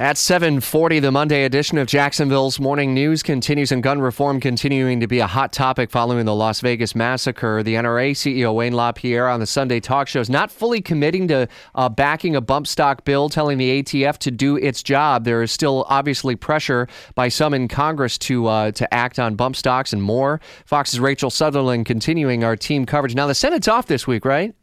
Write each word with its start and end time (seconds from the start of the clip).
At 0.00 0.14
7:40, 0.14 1.00
the 1.00 1.10
Monday 1.10 1.42
edition 1.42 1.76
of 1.76 1.88
Jacksonville's 1.88 2.60
Morning 2.60 2.94
News 2.94 3.20
continues 3.20 3.72
and 3.72 3.82
gun 3.82 4.00
reform 4.00 4.38
continuing 4.38 5.00
to 5.00 5.08
be 5.08 5.18
a 5.18 5.26
hot 5.26 5.52
topic 5.52 5.90
following 5.90 6.24
the 6.24 6.36
Las 6.36 6.60
Vegas 6.60 6.94
massacre. 6.94 7.64
The 7.64 7.74
NRA 7.74 8.12
CEO 8.12 8.54
Wayne 8.54 8.74
LaPierre 8.74 9.26
on 9.26 9.40
the 9.40 9.46
Sunday 9.46 9.80
talk 9.80 10.06
show 10.06 10.20
is 10.20 10.30
not 10.30 10.52
fully 10.52 10.80
committing 10.80 11.26
to 11.26 11.48
uh, 11.74 11.88
backing 11.88 12.36
a 12.36 12.40
bump 12.40 12.68
stock 12.68 13.04
bill, 13.04 13.28
telling 13.28 13.58
the 13.58 13.82
ATF 13.82 14.18
to 14.18 14.30
do 14.30 14.54
its 14.54 14.84
job. 14.84 15.24
There 15.24 15.42
is 15.42 15.50
still 15.50 15.84
obviously 15.88 16.36
pressure 16.36 16.86
by 17.16 17.26
some 17.26 17.52
in 17.52 17.66
Congress 17.66 18.18
to 18.18 18.46
uh, 18.46 18.70
to 18.70 18.94
act 18.94 19.18
on 19.18 19.34
bump 19.34 19.56
stocks 19.56 19.92
and 19.92 20.00
more. 20.00 20.40
Fox's 20.64 21.00
Rachel 21.00 21.28
Sutherland 21.28 21.86
continuing 21.86 22.44
our 22.44 22.54
team 22.54 22.86
coverage. 22.86 23.16
Now 23.16 23.26
the 23.26 23.34
Senate's 23.34 23.66
off 23.66 23.86
this 23.86 24.06
week, 24.06 24.24
right? 24.24 24.54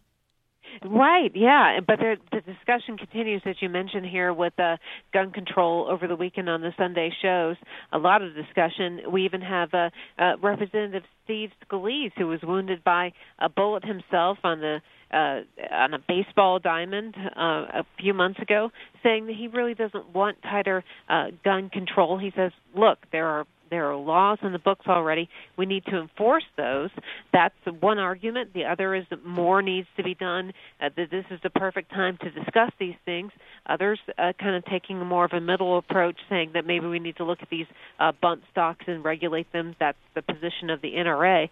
Right, 0.88 1.31
yeah, 1.34 1.80
but 1.85 1.98
there, 1.99 2.17
the 2.31 2.41
discussion 2.41 2.98
continues, 2.98 3.41
as 3.45 3.55
you 3.59 3.70
mentioned 3.70 4.05
here, 4.05 4.31
with 4.31 4.53
uh, 4.59 4.77
gun 5.13 5.31
control 5.31 5.88
over 5.89 6.08
the 6.08 6.16
weekend 6.16 6.48
on 6.48 6.61
the 6.61 6.73
Sunday 6.77 7.11
shows. 7.23 7.55
A 7.91 7.98
lot 7.98 8.21
of 8.21 8.35
discussion. 8.35 9.02
We 9.11 9.25
even 9.25 9.41
have 9.41 9.73
uh, 9.73 9.89
uh, 10.20 10.38
Representative 10.41 11.03
Steve 11.23 11.49
Scalise, 11.66 12.11
who 12.17 12.27
was 12.27 12.39
wounded 12.44 12.84
by 12.84 13.13
a 13.39 13.49
bullet 13.49 13.84
himself 13.84 14.38
on 14.44 14.59
the 14.59 14.81
uh, 15.11 15.41
on 15.71 15.94
a 15.94 15.99
baseball 16.08 16.59
diamond 16.59 17.16
uh, 17.17 17.80
a 17.80 17.86
few 17.99 18.13
months 18.13 18.39
ago, 18.39 18.70
saying 19.02 19.27
that 19.27 19.36
he 19.36 19.47
really 19.47 19.73
doesn't 19.73 20.13
want 20.13 20.38
tighter 20.44 20.83
uh, 21.09 21.27
gun 21.44 21.70
control. 21.70 22.20
He 22.20 22.31
says, 22.36 22.52
"Look, 22.75 22.99
there 23.11 23.27
are 23.27 23.47
there 23.69 23.89
are 23.89 23.95
laws 23.95 24.39
in 24.41 24.52
the 24.52 24.59
books 24.59 24.85
already. 24.88 25.30
We 25.58 25.66
need 25.66 25.85
to 25.85 25.99
enforce 25.99 26.44
those. 26.58 26.89
That's 27.33 27.55
one 27.80 27.97
argument. 27.97 28.53
The 28.53 28.66
other 28.66 28.95
is 28.95 29.05
that 29.09 29.25
more 29.25 29.61
needs 29.61 29.88
to 29.97 30.03
be 30.03 30.16
done. 30.16 30.53
Uh, 30.81 30.89
that 30.95 31.11
this 31.11 31.25
is 31.31 31.39
the 31.44 31.49
perfect 31.49 31.91
time 31.91 32.17
to 32.21 32.31
discuss 32.31 32.71
these 32.80 32.95
things. 33.05 33.31
Others 33.67 33.99
uh, 34.17 34.33
kind 34.39 34.55
of 34.55 34.66
taking 34.66 34.99
more 34.99 35.25
of 35.25 35.31
a 35.33 35.41
middle 35.41 35.77
approach, 35.77 36.17
saying 36.30 36.52
that 36.53 36.66
maybe 36.66 36.88
we 36.88 36.99
need 36.99 37.17
to 37.17 37.23
look 37.23 37.39
at 37.41 37.49
these 37.49 37.67
uh, 37.99 38.11
bump 38.21 38.43
stocks 38.52 38.86
and 38.88 39.03
regulate 39.03 39.52
them. 39.52 39.75
That's 39.80 39.97
the 40.13 40.21
position 40.21 40.69
of 40.69 40.81
the 40.81 40.93
NRA. 40.93 41.49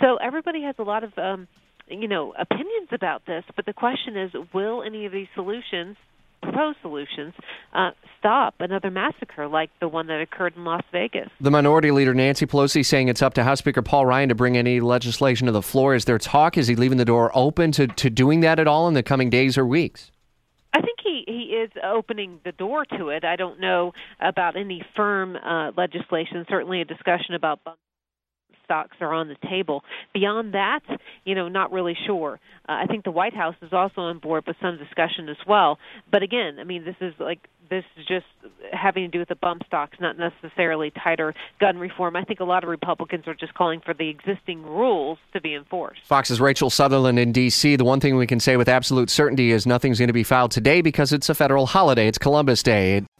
So 0.00 0.16
everybody 0.16 0.62
has 0.62 0.74
a 0.78 0.82
lot 0.82 1.04
of 1.04 1.16
um, 1.18 1.48
you 1.88 2.08
know 2.08 2.34
opinions 2.38 2.88
about 2.92 3.26
this, 3.26 3.44
but 3.54 3.66
the 3.66 3.72
question 3.72 4.16
is, 4.16 4.30
will 4.52 4.82
any 4.82 5.06
of 5.06 5.12
these 5.12 5.28
solutions 5.34 5.96
proposed 6.42 6.78
solutions 6.82 7.34
uh, 7.72 7.90
stop 8.18 8.54
another 8.60 8.90
massacre 8.90 9.46
like 9.46 9.70
the 9.80 9.88
one 9.88 10.06
that 10.08 10.20
occurred 10.20 10.56
in 10.56 10.64
Las 10.64 10.82
Vegas. 10.92 11.28
The 11.40 11.50
Minority 11.50 11.90
Leader 11.90 12.14
Nancy 12.14 12.46
Pelosi 12.46 12.84
saying 12.84 13.08
it's 13.08 13.22
up 13.22 13.34
to 13.34 13.44
House 13.44 13.58
Speaker 13.58 13.82
Paul 13.82 14.06
Ryan 14.06 14.28
to 14.28 14.34
bring 14.34 14.56
any 14.56 14.80
legislation 14.80 15.46
to 15.46 15.52
the 15.52 15.62
floor. 15.62 15.94
Is 15.94 16.04
there 16.04 16.18
talk? 16.18 16.56
Is 16.56 16.66
he 16.66 16.76
leaving 16.76 16.98
the 16.98 17.04
door 17.04 17.30
open 17.34 17.72
to, 17.72 17.86
to 17.86 18.10
doing 18.10 18.40
that 18.40 18.58
at 18.58 18.66
all 18.66 18.88
in 18.88 18.94
the 18.94 19.02
coming 19.02 19.30
days 19.30 19.56
or 19.58 19.66
weeks? 19.66 20.10
I 20.72 20.80
think 20.82 20.98
he 21.02 21.24
he 21.26 21.54
is 21.54 21.70
opening 21.82 22.40
the 22.44 22.52
door 22.52 22.84
to 22.98 23.08
it. 23.08 23.24
I 23.24 23.36
don't 23.36 23.60
know 23.60 23.92
about 24.20 24.56
any 24.56 24.84
firm 24.94 25.36
uh, 25.36 25.72
legislation. 25.76 26.44
Certainly, 26.48 26.82
a 26.82 26.84
discussion 26.84 27.34
about 27.34 27.60
stocks 28.66 28.96
are 29.00 29.14
on 29.14 29.28
the 29.28 29.36
table. 29.48 29.82
Beyond 30.12 30.52
that, 30.54 30.82
you 31.24 31.34
know, 31.34 31.48
not 31.48 31.72
really 31.72 31.96
sure. 32.06 32.38
Uh, 32.68 32.72
I 32.72 32.86
think 32.86 33.04
the 33.04 33.10
White 33.10 33.34
House 33.34 33.54
is 33.62 33.72
also 33.72 34.02
on 34.02 34.18
board 34.18 34.44
with 34.46 34.56
some 34.60 34.76
discussion 34.76 35.28
as 35.28 35.38
well. 35.46 35.78
But 36.10 36.22
again, 36.22 36.58
I 36.60 36.64
mean, 36.64 36.84
this 36.84 36.96
is 37.00 37.14
like 37.18 37.48
this 37.68 37.84
is 37.96 38.06
just 38.06 38.26
having 38.72 39.04
to 39.04 39.08
do 39.08 39.18
with 39.18 39.28
the 39.28 39.34
bump 39.34 39.62
stocks, 39.66 39.98
not 40.00 40.16
necessarily 40.18 40.90
tighter 40.90 41.34
gun 41.60 41.78
reform. 41.78 42.16
I 42.16 42.24
think 42.24 42.40
a 42.40 42.44
lot 42.44 42.62
of 42.62 42.70
Republicans 42.70 43.26
are 43.26 43.34
just 43.34 43.54
calling 43.54 43.80
for 43.80 43.94
the 43.94 44.08
existing 44.08 44.62
rules 44.62 45.18
to 45.32 45.40
be 45.40 45.54
enforced. 45.54 46.00
Fox's 46.04 46.40
Rachel 46.40 46.70
Sutherland 46.70 47.18
in 47.18 47.32
D.C. 47.32 47.76
The 47.76 47.84
one 47.84 48.00
thing 48.00 48.16
we 48.16 48.26
can 48.26 48.40
say 48.40 48.56
with 48.56 48.68
absolute 48.68 49.10
certainty 49.10 49.50
is 49.50 49.66
nothing's 49.66 49.98
going 49.98 50.08
to 50.08 50.14
be 50.14 50.24
filed 50.24 50.50
today 50.50 50.80
because 50.80 51.12
it's 51.12 51.28
a 51.28 51.34
federal 51.34 51.66
holiday. 51.66 52.06
It's 52.06 52.18
Columbus 52.18 52.62
Day. 52.62 53.02